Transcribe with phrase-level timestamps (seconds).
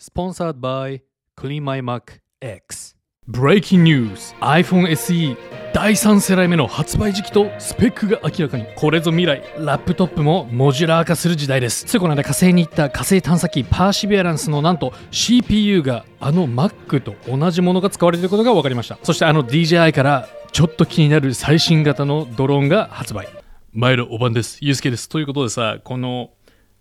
[0.00, 1.00] Sponsored by
[1.36, 2.94] Clean My Mac X.
[3.28, 4.32] Breaking News.
[4.40, 5.36] iPhone SE
[5.74, 8.66] 第3世代目の発売時期とスペックが明らかに。
[8.76, 9.42] これぞ未来。
[9.58, 11.84] ラップトップもモジュラー化する時代です。
[11.84, 19.00] ついこの間火星に行った火星探査機パーシビアランスのなんと CPU があの Mac と同じものが使われていることが分かりました。
[19.02, 23.26] そしてあの DJI からちょっと気になる最新型のドローンが発売。
[23.72, 24.58] 前のおばんです。
[24.60, 25.08] ゆうすけです。
[25.08, 26.30] ということでさこの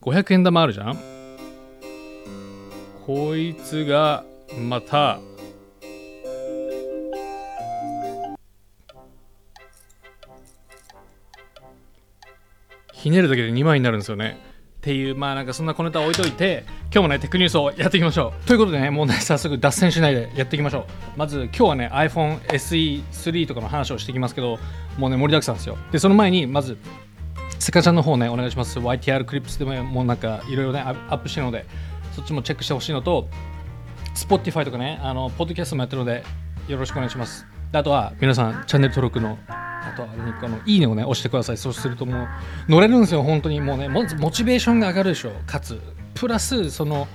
[0.03, 1.16] 500円玉あるじゃん？
[3.07, 4.25] こいつが
[4.59, 5.21] また。
[12.91, 14.37] ひねるだけで2枚になるんですよね。
[14.79, 18.45] っていうまあなんかそんな小ネタ置いといて今日もねテックニュースをやっていきましょう。
[18.45, 20.83] ということでねもうね早速脱線しないでやっていきましょう。
[21.15, 24.59] まず今日はね iPhone SE3 とかの話をしていきますけど
[24.97, 25.77] もうね盛りだくさんですよ。
[25.93, 26.77] でその前にまず
[27.59, 28.77] セカちゃんの方ねお願いします。
[28.79, 31.65] YTR クリップスでももうなんかいろいろねアップしてるので
[32.17, 33.29] そっちもチェックしてほしいのと
[34.15, 36.23] Spotify とかねあのポッドキャストもやってるので
[36.67, 37.45] よろしくお願いします。
[37.71, 41.57] あとは皆さんチャンネル登録のあとはあのいいねをね押してください。
[41.57, 42.27] そうするともう
[42.67, 43.61] 乗れるんですよ本当に。
[43.61, 45.79] もうねモチベーションが上がるでしょかつ
[46.15, 47.07] プラスその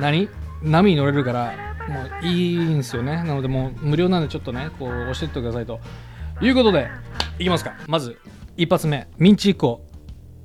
[0.00, 0.28] 何？
[0.60, 1.54] 波に乗れるから
[1.88, 3.14] もういいんですよね。
[3.14, 5.78] なのでもう無料なんでちょっとねこう押してってくださいと。
[6.40, 6.88] いうことで
[7.38, 7.76] いきますか。
[7.86, 8.18] まず
[8.56, 9.06] 一発目。
[9.18, 9.80] ミンチ以降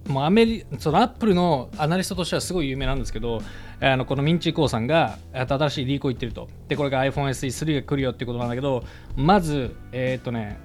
[0.07, 3.41] もうアメリそのアップルのアナリストとしてはすごい有名なんですけど
[3.79, 6.49] あのこのミンチーコーさんが新しいリークを言ってると。
[6.67, 8.83] でこれが iPhone SE3 が来るよっていうことなんだけど
[9.15, 10.59] まずえー、っとね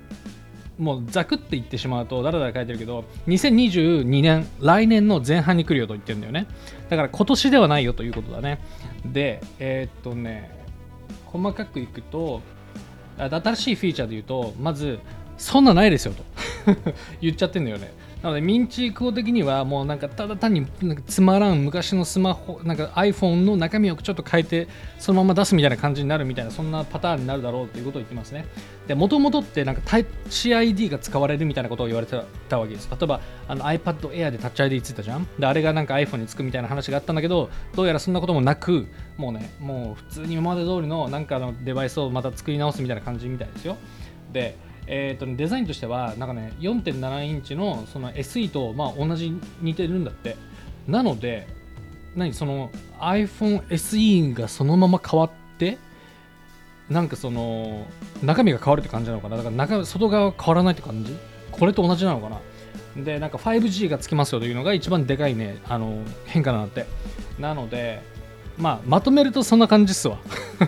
[0.79, 6.47] もうザクって言ってしまうとだらだら書いてるけど2022年来年の前半に来るよと言ってるんだよね。
[6.89, 8.61] だから今年ではないよということだね。
[9.05, 10.51] でえー、っとね
[11.27, 12.43] 細かくいくと
[13.17, 14.99] 新しいフィーチャーで言うとまず
[15.37, 16.25] そんなないですよと。
[17.21, 17.93] 言っちゃってんだよね。
[18.23, 28.47] なのでミンチクオ的にはもうなんかただ単になんかつまらん昔のスマホなんか iPhone の中身をちょっと変えてそのまま出すみたいな感じになるみたいなそんなパターンになるだろうということを言ってますね。
[28.89, 32.91] でもともとってなんかタッチ ID が使われるみたいなことを言われてたわけです。
[32.91, 35.29] 例えばあの iPad Air でタッチ ID ついたじゃん。
[35.39, 43.77] であれがなんか iPhone につくみたいな話があったんだけどどうやらそんなこともなくもうねもう普通に今まで通りのなんかのデバイスをまた作り直すみたいな感じみたいですよ。
[44.33, 44.57] で
[44.91, 50.37] えーとね、デザインとしてはなんかね4.7インチのその SE とまあ同じ似てるんだって。
[50.87, 51.47] なので
[52.17, 55.77] 何その iPhone SE がそのまま変わって
[56.89, 57.87] なんかその
[58.23, 59.37] 中身が変わるって感じなのかな。
[59.37, 61.15] だから中外側変わらないって感じ。
[61.51, 62.41] これと同じなのかな。
[63.05, 66.87] でなんか 5G がつきますよというのが一番でかいねあの変化なんだって。
[67.39, 68.01] なので
[68.57, 70.19] まあまとめるとそんな感じっすわ。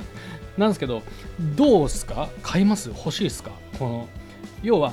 [0.59, 1.03] なんですけど
[1.57, 2.29] どうっすか？
[2.43, 2.91] 買います？
[2.91, 3.53] 欲しいですか？
[3.81, 4.09] この
[4.63, 4.93] 要は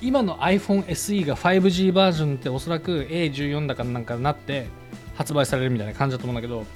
[0.00, 4.66] 今の iPhone SE が 5G バージョンっておそらく A14 だかなんかなって
[5.14, 6.66] 発売されるみたいな感じだと思うんだけど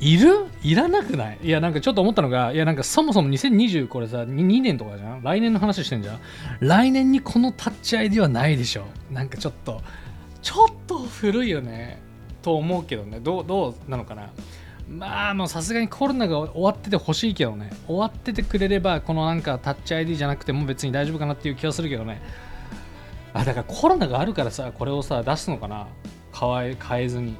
[0.00, 0.46] いる？
[0.62, 1.38] いらなくない？
[1.42, 5.22] いやなんかちょっと思ったのがいやなんかそもそも2020これさ 2, 2年とかじゃん？
[5.22, 6.20] 来年の話してんじゃん？
[6.60, 9.82] 来年にこのタッチ ID はないでしょなんかちょっと
[10.40, 12.02] ちょっと古いよね。
[12.40, 13.20] と思うけどね。
[13.20, 14.30] どうどうなのかな？
[14.88, 17.70] まあもうさすがにコロナが終わっててほしいけどね。
[17.86, 22.20] 終わっててくれればこのなんかタッチ ID じゃなくても別に大丈夫かなっていう気はするけどね。
[23.32, 25.86] あだからコロナがあるからさこれをさ出すのかな。
[26.38, 27.36] 変え変えずに。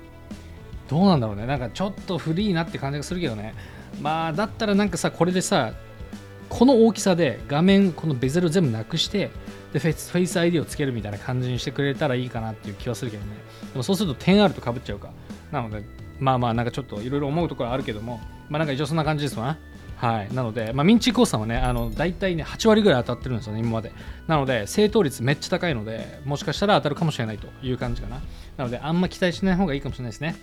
[0.89, 1.47] どうなんだろうね。
[1.47, 3.55] なんかちょっと古いなって感じがするけどね。
[4.01, 5.75] まあだったらなんかさこれでさ
[6.49, 9.31] この大きさで画面このベゼル全部なくして
[9.73, 13.33] でフェイスフェイス ID をつけるみたいな感じにしてくれたらいいかなっていう気はするけどね。
[13.73, 15.11] でもそうすると 10R とかぶっちゃうか。
[15.51, 15.85] なので
[16.21, 19.57] まあまあなんかちょっといろいろ思うところあるけどもまあなんか一応そんな感じですわ
[19.97, 23.93] はい、なので、まあ、ミンチークオさんはね、あの大体ね、8割ぐらい当たってるんですよね、今まで。
[24.27, 28.21] なので、正答率めっちゃ高いので、もしかしたら当たるかもしれないという感じかな。
[28.59, 30.35] なので、あんま期待しない方がいいかもしれないですね。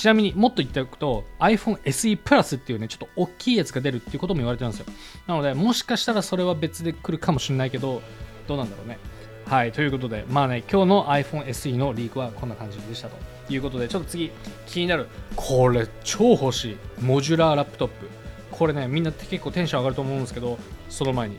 [0.00, 4.86] ちなみにもっと言っておくと iPhone SE プラスっていうねちょっと大きいやつが出るっていうことも言われてるんですよ
[5.26, 8.00] なのでもしかしたらそれは別で来るかもしれないけど
[8.48, 8.98] どうなんだろうね
[9.46, 13.16] はいということでまあね今日の iPhone SE のリークはこんな感じでしたと
[13.54, 14.30] いうことでちょっと次
[14.66, 15.06] 気になる
[15.36, 18.08] これ超欲しいモジュラーラップトップ。
[18.50, 20.58] これねみんな結構テンション上がると思うんですけど
[20.88, 21.38] その前に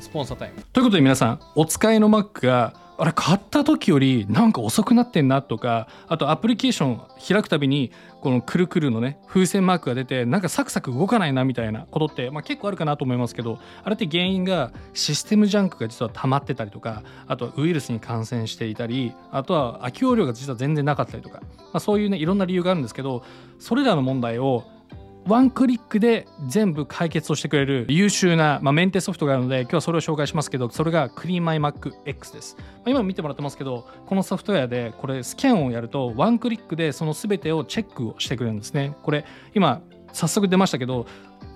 [0.00, 0.62] スポンサータイム。
[0.72, 23.22] ということで皆さんお使いの Mac があれ買った時よりなんか遅くなってんなとかあとアプリケーション開くたびにこのくるくるのね風船マークが出てなんかサクサク動かないなみたいなことって、まあ、結構あるかなと思いますけどあれって原因がシステムジャンクが実は溜まってたりとかあとはウイルスに感染していたりあとは空き容量が実は全然なかったりとか、まあ、そういうねいろんな理由があるんですけど
[23.60, 24.64] それらの問題を
[25.28, 38.96] ワンクリックで全部解決をしてくれる優秀な、まあ、メンテソフトがあるので今日はそれを紹介しますけどそれが CleanMyMacX です、まあ、今見てもらってますけどこのソフトウェアでこれスキャンをやるとワンクリックでその全てをチェックをしてくれるんですね。
[39.02, 39.82] これ今
[40.14, 41.06] 早速出ましたけど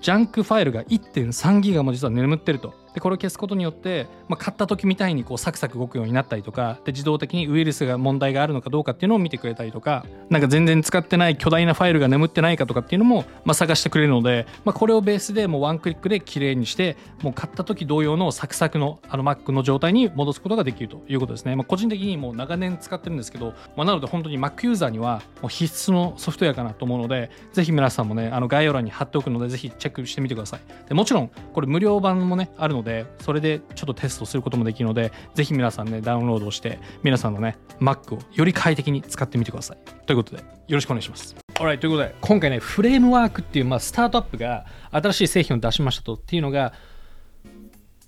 [0.01, 2.82] ジャンクファイルが1.3ギガも実は眠ってると。
[2.93, 30.61] でこれを消すことによって、まあ、買った時みたいにこうサクサク動くようになったりとかで自動的にウイルスが問題があるのかどうかっていうのを見てくれたりとかなんか全然使ってない巨大なファイルが眠ってないかとかっていうのも、まあ、探してくれるので、まあ、これをベースでもうワンクリックで綺麗にしてもう買った時同様のサクサクのあの Mac の状態に戻すことができるということですね、まあ、個人的にもう長年使ってるんですけど、まあ、なので本当に Mac ユーザーにはもう必須のソフトウェアかなと思うのでぜひ皆さんもねあの概要欄に貼っておくのでぜひチェックしてみてください。
[30.87, 39.77] でもちろんこれ無料版もねあるのででそれでちょっとテストすることもできるのでぜひ皆さんねダウンロードして皆さんのね Mac をより快適に使ってみてください。
[40.05, 41.35] ということでよろしくお願いします。
[41.59, 46.73] はいということで今回ねフレームワークっていう、まあ、スタートアップが新しい製品を出しましたとっていうのが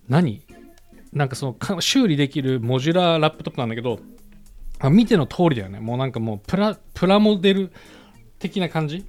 [0.09, 0.41] 何？
[1.13, 3.99] なんかその修理できるモジュラーラップトップなんだけど
[4.89, 5.79] 見ての通りだよね。
[5.79, 7.71] もうなんかもうプラプラモデル
[8.37, 9.05] 的な感じ？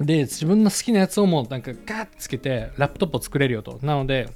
[0.00, 3.78] で自分の好きなやつをもうなんかガッつけてラップトップを作れるよと。
[3.82, 4.28] なので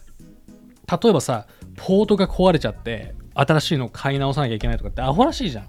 [0.91, 1.47] 例えばさ
[1.77, 5.69] ポートが壊れちゃって新しいのを買い直さなきゃいけないとかってアホらしいじゃん。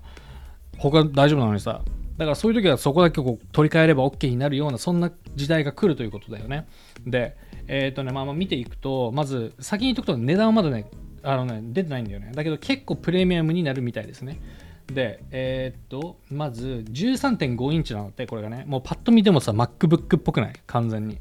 [0.77, 1.81] 他大丈夫なのにさ。
[2.17, 6.67] だからそういう時はそこだけこう取り替えれば OK になるようなそんな時代が来るということだよね。
[7.05, 7.35] で
[7.67, 10.89] えっ、ー、とねまあまあ見ていくとまず先に言っとくと値段はまだね
[11.23, 12.31] あのね出てないんだよね。
[12.33, 14.39] だけど結構プレミアムになるみたいですね。
[14.87, 20.53] で、えー、っと、まず13.5インチなのって、これがね、もうパッと見てもさ、MacBook っぽくない？
[20.67, 21.19] 完全に。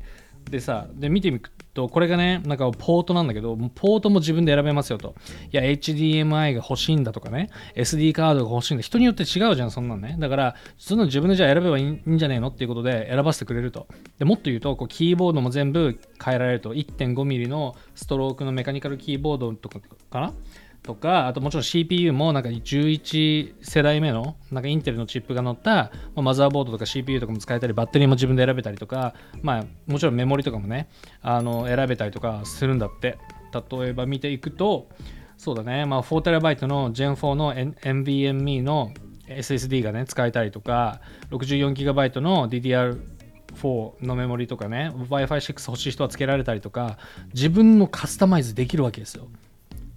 [0.50, 1.41] でさ、で、見てみ
[1.81, 5.15] と、これがね、なんかポートなんだけど、ポートも自分で選べますよと。
[5.53, 8.82] いや、HDMI が欲しいんだとかね、SD カードが欲しいんだ。
[8.82, 10.17] 人によって違うじゃん、そんなんね。
[10.19, 13.87] だから、その自分でじゃあ選べばいいんじゃねえのっていうことで選ばせてくれると。
[14.19, 16.75] でもっと言うと、こうキーボードも全部変えられると。
[16.75, 19.81] 1.5mm のストロークのメカニカルキーボードとか
[20.11, 20.33] かな？
[20.82, 30.88] とか、あともちろん CPU もなんか11世代目のなんかインテルのチップが乗った、まマザーボードとか CPU とかも使えたり、バッテリーも自分で選べたりとか、まあもちろんメモリとかもね、
[31.23, 33.19] あの選べたりとかするんだって。
[33.53, 34.88] 例えば見ていくと、
[35.37, 38.93] そうだね、まあ 4TB の Gen4 の NVMe の
[39.26, 41.00] SSD がね、使えたりとか、
[41.31, 46.99] 64GB の DDR4 のメモリとかね、Wi-Fi6 欲しい人はつけられたりとか、
[47.35, 49.29] 自分のカスタマイズできるわけですよ。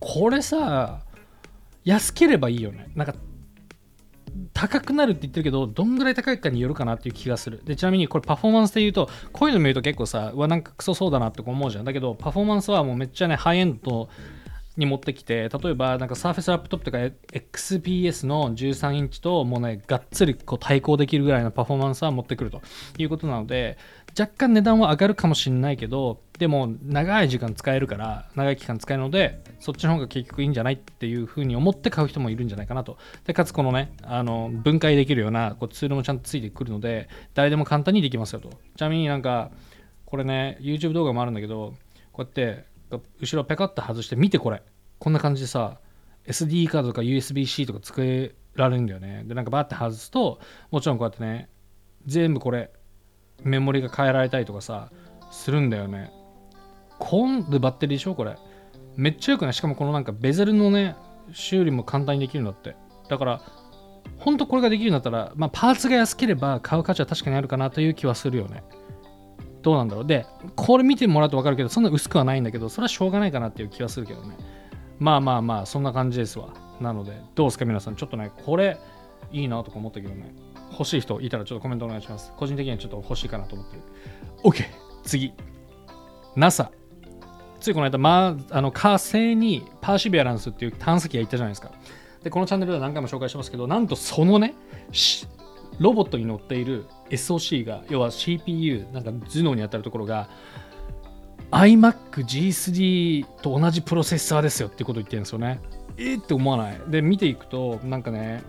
[0.06, 1.00] これさ
[1.86, 2.92] 安ければいいよね。
[2.94, 3.16] なんか
[4.54, 7.62] 高くなるって言ってるけどどんぐらい高いかによるかなっていう気がする。
[7.64, 11.86] でちなみにこれパフォーマンスで言うとこういうの見ると結構さうわなんかクソそうだなって思うじゃん。
[11.86, 14.10] だけどパフォーマンスはもうめっちゃねハイエンド
[14.76, 22.62] に持ってきて例えばなんかサーフェスラップトップとか XPS の13インチともうねがっつりこう対抗できるぐらいのパフォーマンスは持ってくると
[22.98, 23.78] いうことなので
[24.18, 32.98] 若干値段は上がるかもしれないけどでも長い時間使えるから長い期間使えるのでそっちの方が結局いいんじゃないっていうふうに思って買う人もいるんじゃないかなと。
[33.26, 38.50] でかつこのねあの分解できるようなこうツールもちゃんとついてくるので誰でも簡単にできますよと。
[38.76, 39.52] ちなみになんか
[40.06, 41.74] これね YouTube 動画もあるんだけど
[42.12, 42.66] こうやって
[43.20, 44.62] 後ろペカッと外して見てこれ。
[45.00, 45.80] こんな感じでさ
[46.28, 49.24] SD カードとか USB-C とか作られるんだよね。
[49.26, 50.40] でなんかバッて外すと
[50.72, 51.50] もちろんこうやってね
[52.06, 52.72] 全部これ
[53.44, 54.90] メモリが変えられたりとかさ
[55.32, 56.12] するんだよね。
[57.00, 58.38] 今度バッテリーでしょこれ。
[58.96, 59.54] めっちゃよくない？
[59.54, 60.96] しかもこのなんかベゼルのね
[61.32, 62.76] 修理も簡単にできるんだって。
[63.10, 63.42] だから
[64.18, 68.64] 本当これができるんだったら、まあ、パーツが安ければ買う価値は確かにあるかなという気はするよね。
[69.62, 70.06] どうなんだろう？
[70.06, 74.38] でこれ見てもらうと分かるけどそんな薄くはないんだけどそれはしょうがないかなっていう気はするけどね。
[75.00, 76.54] まあまあまあそんな感じですわ。
[76.80, 77.96] なのでどうですか皆さん？
[77.96, 78.78] ちょっとねこれ
[79.32, 80.34] いいなとか思ったけどね。
[80.74, 82.34] 欲しい人いたらちょっとコメントお願いします。
[82.36, 83.82] 個人的にはちょっと欲しいかなと思ってる。
[84.44, 84.66] OK
[85.04, 85.34] 次。
[86.36, 86.72] NASA
[87.60, 91.72] ついこの間、まあ、あの火星にパーシビアランスっていう探査機が行ったじゃないですか。
[92.24, 94.56] でこのチャンネルでは何回も紹介してますけどなんとそのね
[95.80, 100.30] ロボットに乗っている SOC が要は CPU なんか頭脳に当たるところが
[101.52, 105.60] iMac G3 と同じプロセッサーですよってこと言ってるんですよね。
[105.98, 106.82] えー、って思わない。
[106.88, 108.42] で、見ていくと、なんかね、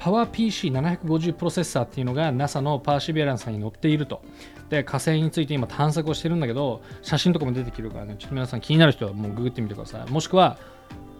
[0.00, 4.22] PowerPC750 プロセッサーっていうのが NASA のパーシビアランスに載っていると。
[4.70, 10.10] で、火星について今探索をしてるんだけど、写真とかも出てきるからね、ちょっと皆さん気になる人はもうググってみてください。
[10.10, 10.58] もしくは、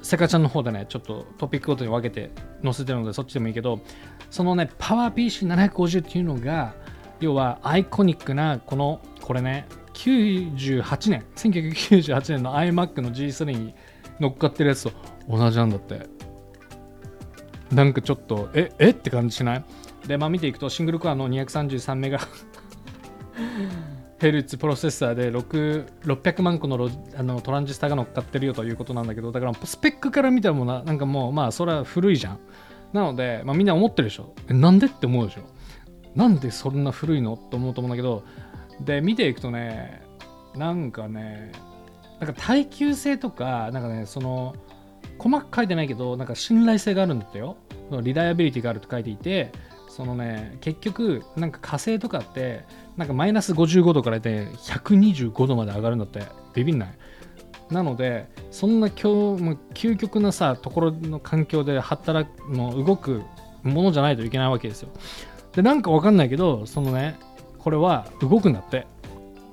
[0.02, 2.30] セカちゃんの方でね、ちょっとトピックごとに分けて
[2.62, 3.80] 載せてるので、そっちでもいいけど、
[4.30, 6.75] そのね、PowerPC750 っていうのが、
[7.20, 13.75] 要はアイコニックな、この、これね、98年1998年の iMac の G3 に
[14.20, 14.92] 乗っかってるやつと
[15.28, 16.06] 同じなんだって
[17.72, 19.64] なんかちょっとええって感じしない？
[20.06, 22.20] でまあ見ていくとシングルコアの233メガ
[24.18, 32.38] ヘルツプロセッサーで600万個のロあのトランジスタが乗っかってるよということなんだけどだからスペックから見たらもななんかもうまあそれは古いじゃん。
[32.92, 34.34] なので、まあ、みんな思ってるでしょ。
[34.48, 35.42] えなんでって思うでしょ。
[36.16, 38.25] なんでそんな古いのと思うと思うんだけど
[38.80, 40.02] で見ていくとね
[40.56, 41.52] なんかね
[42.18, 44.56] なんか耐久性とかなんかねその
[45.18, 47.56] 細かく書いてないけどなんか信頼性があるんだってよ。
[48.02, 49.50] リダイアビリティがあると書いていて
[49.88, 52.64] そのね結局なんか火星とかって
[52.96, 56.22] なんかマイナス55度からで125度まで上がるんだって。
[56.54, 56.88] ビビんない。
[57.70, 63.22] なのでそんな今日も究極なさところの環境で働くの動く
[63.62, 64.88] ものじゃないといけないわけですよ。
[65.52, 67.18] でなんかわかんないけどそのね
[67.58, 68.87] これは動くんだって。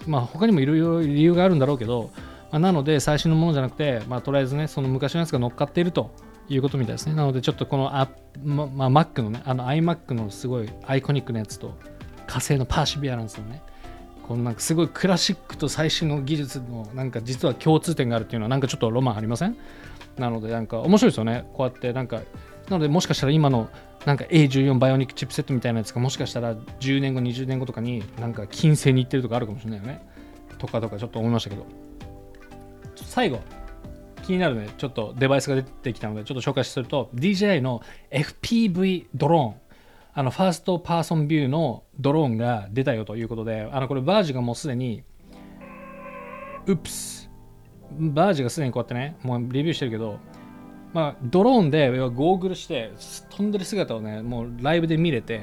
[0.07, 2.11] まあ他にもいろいろ理由があるんだろうけど、
[2.55, 6.15] まあ、なので最新のものじゃなくてまあとりあえずねその昔のやつが乗っかっていると
[6.47, 7.13] いうことみたいですね。
[7.13, 8.07] なのでちょっとこのあ、
[8.45, 11.77] ままあ、Mac のねあの iMac のすごいアイコニックなやつと
[12.27, 13.61] 火星のパーシビアランスのね
[14.25, 19.57] このなんかすごいクラシックと最新の技術のなんか実は共通点があるっていうのはなんかちょっとロマンありません？
[20.17, 21.45] なのでなんか面白いですよね。
[21.51, 22.21] こうやってなんか
[22.69, 23.67] なのでもしかしたら今の
[24.05, 30.07] なんか A14 バイオニックチップセットみたいなやつがもしかしたら10年後20年後とかになんか金星に行ってるとかあるかもしれないよね。
[30.57, 31.84] とかとかちょっと思いましたけど。
[33.03, 33.39] 最後
[34.23, 39.65] 気になるねちょっとデバイスが出てきたのでちょっと紹介すると DJI の FPV ドローン。
[40.17, 45.03] あのファーストパーソンビューのドローンが出たよということであのこれバージがもうすでに
[46.67, 47.29] ウップス。
[47.91, 50.19] バージがすでにこうやってねもうレビューしてるけど
[50.95, 52.93] まあ、ドローンでゴーグルして
[53.29, 55.41] 飛んでる姿をねもうライブで見れてっ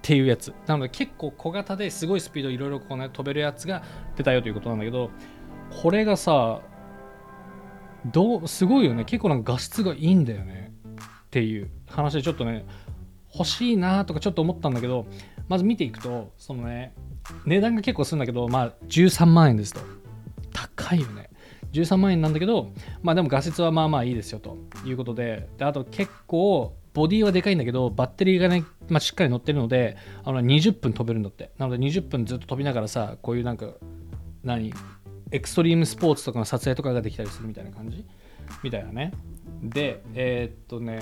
[0.00, 0.54] ていうやつ。
[0.66, 3.82] なので結構小型ですごいスピードいろいろこうね飛べるやつが
[4.16, 5.10] 出たよということなんだけど
[5.82, 6.62] これがさ
[8.12, 9.04] どうすごいよね。
[9.04, 10.72] 結構なんか画質がいいんだよね。
[11.26, 12.64] っていう話でちょっとね
[13.34, 15.06] 欲しいなとかちょっと思ったんだけど
[15.48, 16.94] まず見ていくとそのね
[17.44, 19.80] 値段が結構するんだけどまあ13万円ですと。
[20.52, 21.28] 高いよね。
[21.72, 22.72] 13万円なんだけど、
[23.02, 31.52] まあでも画質はまあまあいいですよということで、であと結構ボディはでかいんだけど、バッテリーがね、まあ、しっかり乗ってるので、あの20分飛べるんだって。
[31.58, 33.66] なので20分ずっと飛びながらさ、こういうなんか、
[34.42, 34.72] 何？
[35.30, 38.04] エクストリームスポーツとかの撮影とかができたりするみたいな感じ？
[38.62, 39.12] みたいなね。
[39.62, 41.00] で、えー、っとね、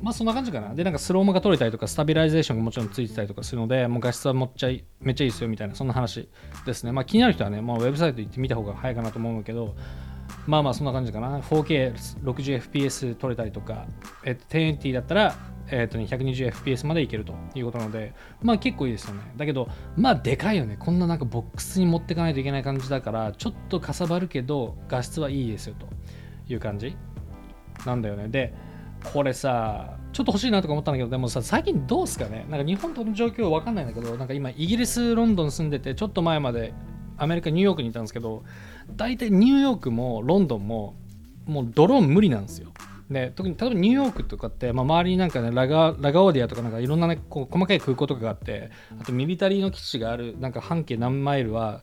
[0.00, 0.74] まあそんな感じかな。
[0.74, 6.28] で、なんかスローモが取れたりとか、スタビライゼーションがもちろんついてたりとかするので、もう画質はもっちゃいめっちゃいいですよみたいな、そんな話
[6.66, 6.92] ですね。
[6.92, 9.74] まあ気になる人はね、もうウェブサイト行ってみた方が早いかなと思うけど、
[10.46, 11.38] まあまあそんな感じかな。
[11.40, 13.86] 4K60fps 撮れたりとか、
[14.24, 15.34] えっと、1080だったら、
[15.70, 19.20] えっとね、120fps までいけるということなので、まあ結構いいですよね。
[19.36, 20.76] だけど、まあでかいよね。
[20.78, 25.86] こんななんかボックスに持ってかないといけない感じだから、ちょっとかさばるけど、画質はいいですよと
[26.52, 26.96] いう感じ
[27.86, 28.28] なんだよね。
[28.28, 28.52] で、
[29.04, 36.72] これさちょっと欲しいなとか思ったんだけどでもさ最近どうすかねなんか日本との状況わかんないんだけどなんか今イギリスロンドン住んでてちょっと前まで
[37.16, 38.44] アメリカニューヨークにいたんですけど
[38.96, 40.96] 大体ニューヨークもロンドンも
[41.46, 42.72] もうドローン無理なんですよ。
[43.10, 51.82] で特に例えばニューヨークとかって、まあ、周りになんかねラガラガオーディアとかなんかいろんなねこう細かい空港とかがあってあとミリタリーの基地があるなんか半径何マイルは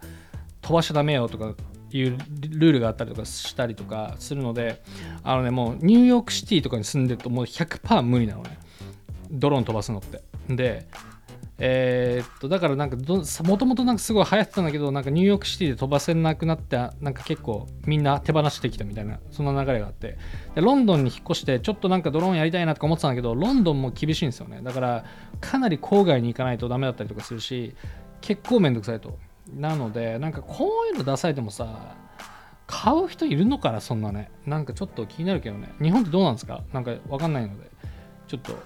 [0.62, 1.54] 飛ばしちゃダメよとか
[1.92, 2.18] いう
[2.50, 4.82] ルールがあったりとかしたりとかするので
[5.24, 8.58] あのねもうニューヨークシティとかに住んでるともう100%無理なのね。
[9.32, 10.24] ドローン飛ばすのって。
[10.50, 10.88] で
[11.62, 20.18] えー、っとだからなんかもともとなんかすごい流行ってたんだけどなんかニューヨークシティで飛ばせなくなってなんか結構みんな手放してきたみたいなそんな流れがあって。
[20.56, 24.62] でロンドンに引っ越してちょっとなんかドローンやりたいなとか思ってたんだけどロンドンも厳しいんですよね。
[24.64, 25.04] だから
[25.42, 27.76] かなり郊外に行かないとダメだったりとかするし
[28.22, 29.18] 結構めんどくさいと。
[29.54, 31.96] なのでなんかこういうの出されてもさ
[32.68, 34.32] 買う人いるのかなそんなね。
[34.46, 35.74] なんかちょっと気になるけどね。
[35.82, 36.64] 日本ってどうなんですか？
[36.72, 37.70] なんかわかんないので
[38.28, 38.58] ちょっと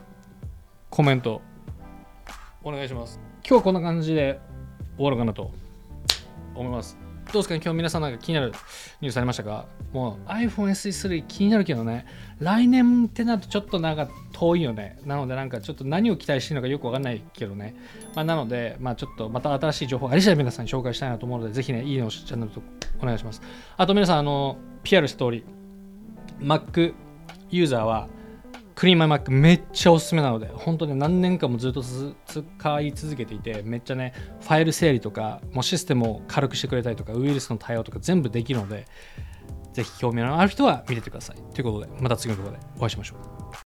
[0.91, 1.41] コメント。
[2.63, 3.19] お願いします。
[3.45, 4.39] 今日はこんな感じで
[4.95, 5.51] 終わるかなと
[6.55, 6.97] 思います。
[7.31, 7.61] どうですかね？
[7.63, 8.53] 今日皆さんなんか気になる
[9.01, 9.65] ニュースありましたか？
[9.91, 12.05] もう iPhone SE3 気になるけどね。
[12.39, 14.99] 来年ってなるとちょっとなんか遠いよね。
[15.05, 17.75] なのでなんかちょっと何を期待しているのかよくわかんないけどね、
[18.15, 22.61] まあ、なのでまあちょっとまた新しい情報あり次第皆さんに紹介したいなと思うのでぜひねいいねをチャンネルと
[23.01, 23.41] お願いします。
[23.77, 25.43] あと皆さんあの PR した通り。
[26.39, 26.93] Mac
[27.51, 28.09] ユーザーは
[28.75, 38.85] クリーマイマックめっちゃおすすめなので本当に何年間もずっと使い続けていてめっちゃねファイル整理とかもうシステムを軽くしてくれたりとかウイルスの対応とか全部できるので
[39.73, 41.35] ぜひ興味のある人は見ててください。
[41.53, 43.62] ということでまた次の動画でお会いしましょう。